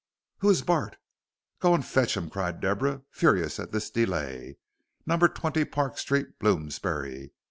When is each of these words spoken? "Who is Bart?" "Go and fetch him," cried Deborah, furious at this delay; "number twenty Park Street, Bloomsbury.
"Who 0.39 0.49
is 0.49 0.63
Bart?" 0.63 0.97
"Go 1.59 1.75
and 1.75 1.85
fetch 1.85 2.17
him," 2.17 2.27
cried 2.31 2.59
Deborah, 2.59 3.03
furious 3.11 3.59
at 3.59 3.71
this 3.71 3.91
delay; 3.91 4.57
"number 5.05 5.27
twenty 5.27 5.63
Park 5.63 5.99
Street, 5.99 6.39
Bloomsbury. 6.39 7.33